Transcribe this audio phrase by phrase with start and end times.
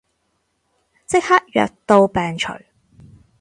[1.05, 2.53] 即刻藥到病除